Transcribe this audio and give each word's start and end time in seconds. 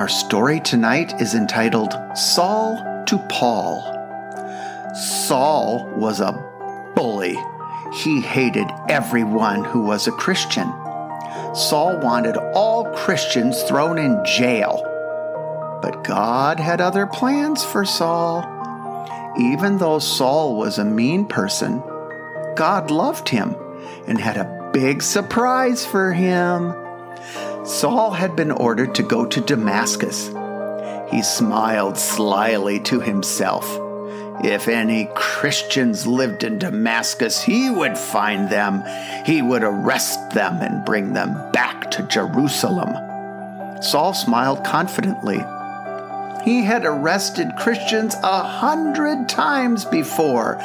Our 0.00 0.08
story 0.08 0.60
tonight 0.60 1.20
is 1.20 1.34
entitled 1.34 1.92
Saul 2.14 3.04
to 3.04 3.18
Paul. 3.28 3.82
Saul 4.94 5.86
was 5.94 6.20
a 6.20 6.32
bully. 6.96 7.36
He 8.02 8.22
hated 8.22 8.66
everyone 8.88 9.62
who 9.62 9.82
was 9.82 10.06
a 10.06 10.12
Christian. 10.12 10.68
Saul 11.54 11.98
wanted 11.98 12.38
all 12.54 12.86
Christians 12.94 13.62
thrown 13.64 13.98
in 13.98 14.24
jail. 14.24 14.80
But 15.82 16.02
God 16.02 16.58
had 16.58 16.80
other 16.80 17.06
plans 17.06 17.62
for 17.62 17.84
Saul. 17.84 18.42
Even 19.38 19.76
though 19.76 19.98
Saul 19.98 20.56
was 20.56 20.78
a 20.78 20.84
mean 20.86 21.26
person, 21.26 21.82
God 22.56 22.90
loved 22.90 23.28
him 23.28 23.54
and 24.06 24.18
had 24.18 24.38
a 24.38 24.70
big 24.72 25.02
surprise 25.02 25.84
for 25.84 26.14
him. 26.14 26.74
Saul 27.70 28.10
had 28.10 28.34
been 28.34 28.50
ordered 28.50 28.96
to 28.96 29.04
go 29.04 29.24
to 29.24 29.40
Damascus. 29.40 30.26
He 31.08 31.22
smiled 31.22 31.96
slyly 31.96 32.80
to 32.80 32.98
himself. 32.98 33.64
If 34.42 34.66
any 34.66 35.08
Christians 35.14 36.04
lived 36.04 36.42
in 36.42 36.58
Damascus, 36.58 37.40
he 37.40 37.70
would 37.70 37.96
find 37.96 38.50
them. 38.50 38.82
He 39.24 39.40
would 39.40 39.62
arrest 39.62 40.30
them 40.30 40.60
and 40.60 40.84
bring 40.84 41.12
them 41.12 41.52
back 41.52 41.92
to 41.92 42.02
Jerusalem. 42.02 42.92
Saul 43.80 44.14
smiled 44.14 44.64
confidently. 44.64 45.38
He 46.44 46.64
had 46.64 46.84
arrested 46.84 47.54
Christians 47.56 48.16
a 48.24 48.42
hundred 48.42 49.28
times 49.28 49.84
before, 49.84 50.56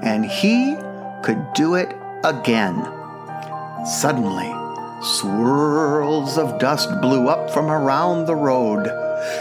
and 0.00 0.24
he 0.24 0.76
could 1.22 1.54
do 1.54 1.74
it 1.74 1.92
again. 2.22 2.84
Suddenly, 3.84 4.61
swirls 5.02 6.38
of 6.38 6.58
dust 6.58 6.88
blew 7.00 7.28
up 7.28 7.50
from 7.50 7.70
around 7.70 8.26
the 8.26 8.36
road. 8.36 8.86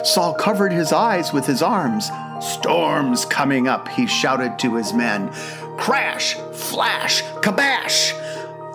Saul 0.04 0.34
covered 0.34 0.72
his 0.72 0.92
eyes 0.92 1.32
with 1.32 1.46
his 1.46 1.62
arms. 1.62 2.10
Storms 2.42 3.26
coming 3.26 3.68
up, 3.68 3.88
he 3.90 4.08
shouted 4.08 4.58
to 4.60 4.76
his 4.76 4.94
men. 4.94 5.30
Crash, 5.78 6.36
flash, 6.54 7.24
kabash! 7.42 8.14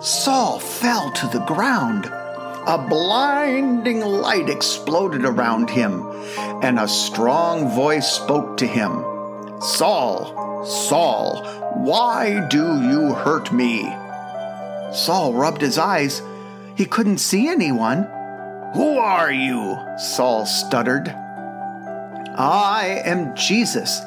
Saul 0.01 0.59
fell 0.59 1.11
to 1.11 1.27
the 1.27 1.43
ground. 1.45 2.05
A 2.67 2.77
blinding 2.77 4.01
light 4.01 4.49
exploded 4.49 5.23
around 5.23 5.69
him, 5.69 6.05
and 6.61 6.79
a 6.79 6.87
strong 6.87 7.69
voice 7.69 8.11
spoke 8.11 8.57
to 8.57 8.67
him 8.67 9.03
Saul, 9.61 10.65
Saul, 10.65 11.43
why 11.75 12.45
do 12.49 12.81
you 12.81 13.13
hurt 13.13 13.51
me? 13.51 13.83
Saul 14.93 15.33
rubbed 15.33 15.61
his 15.61 15.77
eyes. 15.77 16.21
He 16.77 16.85
couldn't 16.85 17.17
see 17.17 17.47
anyone. 17.47 18.03
Who 18.75 18.99
are 18.99 19.31
you? 19.31 19.79
Saul 19.97 20.45
stuttered. 20.45 21.09
I 22.37 23.01
am 23.03 23.35
Jesus, 23.35 23.99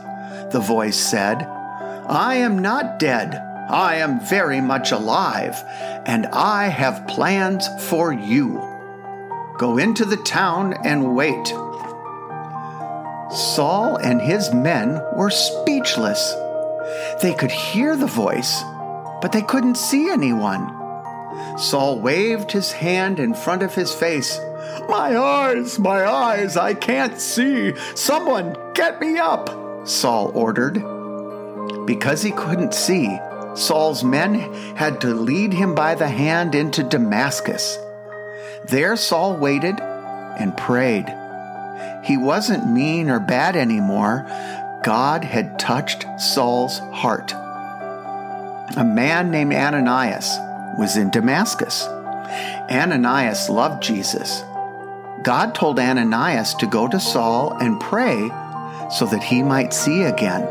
the 0.52 0.62
voice 0.64 0.96
said. 0.96 1.42
I 1.42 2.36
am 2.36 2.60
not 2.60 3.00
dead. 3.00 3.34
I 3.68 3.96
am 3.96 4.20
very 4.20 4.60
much 4.60 4.92
alive, 4.92 5.60
and 6.06 6.26
I 6.26 6.68
have 6.68 7.08
plans 7.08 7.68
for 7.88 8.12
you. 8.12 8.60
Go 9.58 9.76
into 9.76 10.04
the 10.04 10.16
town 10.18 10.74
and 10.84 11.16
wait. 11.16 11.48
Saul 13.32 13.96
and 13.96 14.20
his 14.20 14.54
men 14.54 15.00
were 15.16 15.30
speechless. 15.30 16.34
They 17.20 17.34
could 17.34 17.50
hear 17.50 17.96
the 17.96 18.06
voice, 18.06 18.62
but 19.20 19.32
they 19.32 19.42
couldn't 19.42 19.76
see 19.76 20.08
anyone. 20.08 20.79
Saul 21.58 22.00
waved 22.00 22.52
his 22.52 22.72
hand 22.72 23.20
in 23.20 23.34
front 23.34 23.62
of 23.62 23.74
his 23.74 23.94
face. 23.94 24.38
My 24.88 25.16
eyes, 25.16 25.78
my 25.78 26.04
eyes, 26.04 26.56
I 26.56 26.74
can't 26.74 27.20
see. 27.20 27.74
Someone 27.94 28.56
get 28.74 29.00
me 29.00 29.18
up, 29.18 29.86
Saul 29.86 30.32
ordered. 30.34 30.74
Because 31.86 32.22
he 32.22 32.32
couldn't 32.32 32.74
see, 32.74 33.18
Saul's 33.54 34.02
men 34.02 34.34
had 34.76 35.00
to 35.02 35.14
lead 35.14 35.52
him 35.52 35.74
by 35.74 35.94
the 35.94 36.08
hand 36.08 36.54
into 36.54 36.82
Damascus. 36.82 37.78
There 38.64 38.96
Saul 38.96 39.36
waited 39.36 39.80
and 39.80 40.56
prayed. 40.56 41.06
He 42.04 42.16
wasn't 42.16 42.70
mean 42.70 43.10
or 43.10 43.20
bad 43.20 43.56
anymore. 43.56 44.24
God 44.82 45.24
had 45.24 45.58
touched 45.58 46.06
Saul's 46.18 46.78
heart. 46.78 47.32
A 48.76 48.84
man 48.84 49.30
named 49.30 49.52
Ananias 49.52 50.38
was 50.78 50.96
in 50.96 51.10
Damascus. 51.10 51.86
Ananias 52.70 53.48
loved 53.48 53.82
Jesus. 53.82 54.42
God 55.22 55.54
told 55.54 55.78
Ananias 55.78 56.54
to 56.54 56.66
go 56.66 56.88
to 56.88 56.98
Saul 56.98 57.56
and 57.58 57.80
pray 57.80 58.30
so 58.90 59.06
that 59.06 59.22
he 59.22 59.42
might 59.42 59.74
see 59.74 60.02
again. 60.02 60.42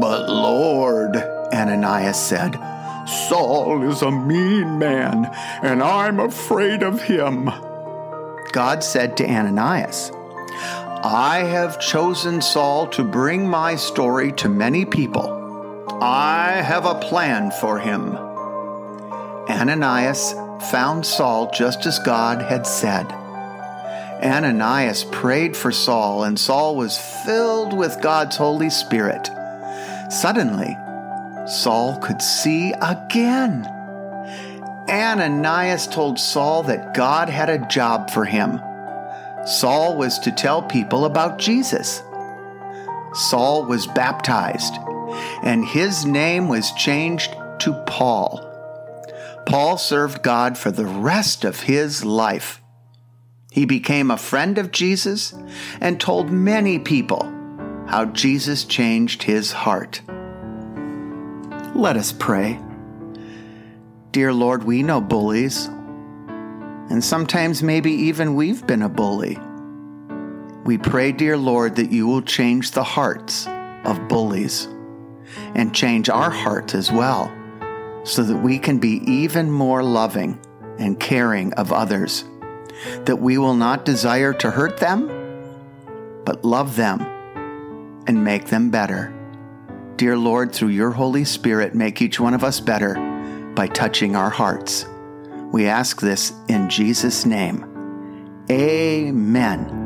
But 0.00 0.28
Lord, 0.28 1.16
Ananias 1.52 2.20
said, 2.20 2.58
Saul 3.28 3.82
is 3.90 4.02
a 4.02 4.10
mean 4.10 4.78
man, 4.78 5.30
and 5.62 5.82
I'm 5.82 6.20
afraid 6.20 6.82
of 6.82 7.02
him. 7.02 7.50
God 8.52 8.84
said 8.84 9.16
to 9.16 9.28
Ananias, 9.28 10.12
I 11.04 11.38
have 11.38 11.80
chosen 11.80 12.40
Saul 12.40 12.86
to 12.88 13.02
bring 13.02 13.48
my 13.48 13.74
story 13.74 14.30
to 14.32 14.48
many 14.48 14.84
people. 14.84 15.40
I 16.00 16.62
have 16.62 16.86
a 16.86 17.00
plan 17.00 17.50
for 17.50 17.80
him. 17.80 18.16
Ananias 19.62 20.34
found 20.72 21.06
Saul 21.06 21.48
just 21.52 21.86
as 21.86 22.00
God 22.00 22.42
had 22.42 22.66
said. 22.66 23.06
Ananias 24.20 25.04
prayed 25.04 25.56
for 25.56 25.70
Saul, 25.70 26.24
and 26.24 26.36
Saul 26.36 26.74
was 26.74 26.98
filled 26.98 27.72
with 27.72 28.00
God's 28.00 28.36
Holy 28.36 28.70
Spirit. 28.70 29.30
Suddenly, 30.10 30.76
Saul 31.46 31.96
could 32.02 32.20
see 32.20 32.72
again. 32.82 33.64
Ananias 34.88 35.86
told 35.86 36.18
Saul 36.18 36.64
that 36.64 36.92
God 36.92 37.28
had 37.28 37.48
a 37.48 37.64
job 37.68 38.10
for 38.10 38.24
him. 38.24 38.60
Saul 39.46 39.96
was 39.96 40.18
to 40.18 40.32
tell 40.32 40.64
people 40.64 41.04
about 41.04 41.38
Jesus. 41.38 42.02
Saul 43.14 43.64
was 43.66 43.86
baptized, 43.86 44.74
and 45.44 45.64
his 45.64 46.04
name 46.04 46.48
was 46.48 46.72
changed 46.72 47.36
to 47.60 47.80
Paul. 47.86 48.48
Paul 49.46 49.76
served 49.76 50.22
God 50.22 50.56
for 50.56 50.70
the 50.70 50.86
rest 50.86 51.44
of 51.44 51.60
his 51.60 52.04
life. 52.04 52.60
He 53.50 53.66
became 53.66 54.10
a 54.10 54.16
friend 54.16 54.56
of 54.56 54.70
Jesus 54.70 55.34
and 55.80 56.00
told 56.00 56.30
many 56.30 56.78
people 56.78 57.22
how 57.86 58.06
Jesus 58.06 58.64
changed 58.64 59.24
his 59.24 59.52
heart. 59.52 60.00
Let 61.74 61.96
us 61.96 62.12
pray. 62.12 62.60
Dear 64.12 64.32
Lord, 64.32 64.64
we 64.64 64.82
know 64.82 65.00
bullies, 65.00 65.66
and 65.66 67.02
sometimes 67.02 67.62
maybe 67.62 67.92
even 67.92 68.34
we've 68.34 68.66
been 68.66 68.82
a 68.82 68.88
bully. 68.88 69.38
We 70.64 70.78
pray, 70.78 71.12
dear 71.12 71.36
Lord, 71.36 71.76
that 71.76 71.90
you 71.90 72.06
will 72.06 72.22
change 72.22 72.70
the 72.70 72.84
hearts 72.84 73.46
of 73.84 74.08
bullies 74.08 74.68
and 75.54 75.74
change 75.74 76.08
our 76.08 76.30
hearts 76.30 76.74
as 76.74 76.92
well, 76.92 77.32
so 78.04 78.22
that 78.22 78.36
we 78.36 78.58
can 78.58 78.78
be 78.78 79.02
even 79.06 79.50
more 79.50 79.82
loving 79.82 80.38
and 80.78 80.98
caring 80.98 81.52
of 81.54 81.72
others, 81.72 82.24
that 83.04 83.16
we 83.20 83.38
will 83.38 83.54
not 83.54 83.84
desire 83.84 84.32
to 84.32 84.50
hurt 84.50 84.78
them, 84.78 85.06
but 86.24 86.44
love 86.44 86.76
them 86.76 87.00
and 88.06 88.24
make 88.24 88.46
them 88.46 88.70
better. 88.70 89.12
Dear 89.96 90.16
Lord, 90.16 90.52
through 90.52 90.68
your 90.68 90.90
Holy 90.90 91.24
Spirit, 91.24 91.74
make 91.74 92.02
each 92.02 92.18
one 92.18 92.34
of 92.34 92.42
us 92.42 92.60
better 92.60 92.94
by 93.54 93.68
touching 93.68 94.16
our 94.16 94.30
hearts. 94.30 94.86
We 95.52 95.66
ask 95.66 96.00
this 96.00 96.32
in 96.48 96.68
Jesus' 96.68 97.26
name. 97.26 97.68
Amen. 98.50 99.81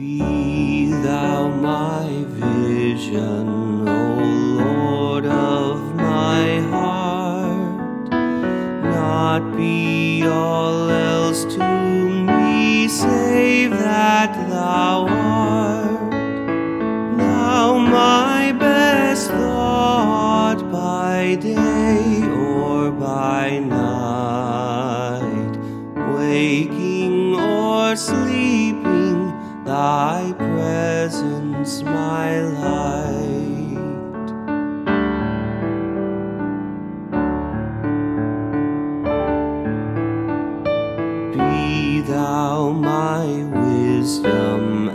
Be 0.00 0.86
thou 1.02 1.48
my 1.48 2.24
vision, 2.26 3.86
O 3.86 4.16
Lord 4.64 5.26
of 5.26 5.94
my 5.94 6.60
heart, 6.70 8.10
not 8.82 9.54
be 9.58 10.26
all 10.26 10.88
else 10.88 11.44
to 11.56 11.58
me 11.60 12.88
save 12.88 13.72
that 13.72 14.32
thou 14.48 15.06
art. 15.06 16.10
Thou 17.18 17.78
my 17.78 18.52
best 18.52 19.28
thought 19.28 20.62
by 20.72 21.34
day 21.34 22.22
or 22.24 22.90
by 22.90 23.58
night, 23.58 25.54
waking 26.16 26.79
my 31.78 32.40
light. 32.40 33.30
Be 41.32 42.00
thou 42.00 42.70
my 42.72 43.44
wisdom 43.44 44.89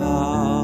my 0.00 0.59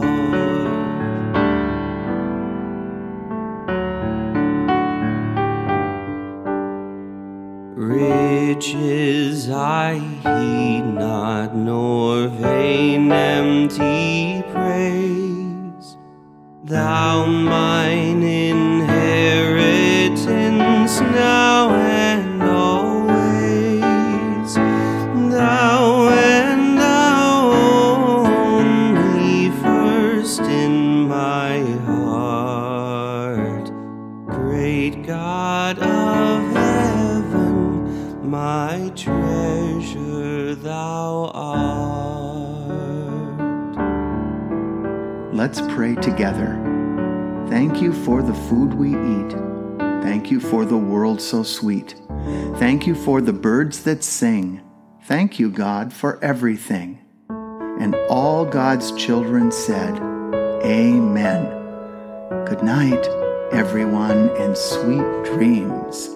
Let's 45.46 45.60
pray 45.60 45.94
together. 45.94 46.60
Thank 47.48 47.80
you 47.80 47.92
for 47.92 48.20
the 48.20 48.34
food 48.34 48.74
we 48.74 48.88
eat. 48.88 49.32
Thank 50.02 50.28
you 50.28 50.40
for 50.40 50.64
the 50.64 50.76
world 50.76 51.22
so 51.22 51.44
sweet. 51.44 51.94
Thank 52.56 52.84
you 52.84 52.96
for 52.96 53.20
the 53.20 53.32
birds 53.32 53.84
that 53.84 54.02
sing. 54.02 54.60
Thank 55.04 55.38
you, 55.38 55.48
God, 55.48 55.92
for 55.92 56.18
everything. 56.20 56.98
And 57.30 57.94
all 58.10 58.44
God's 58.44 58.90
children 58.96 59.52
said, 59.52 59.96
Amen. 60.64 61.44
Good 62.44 62.64
night, 62.64 63.06
everyone, 63.52 64.30
and 64.30 64.58
sweet 64.58 65.22
dreams. 65.26 66.15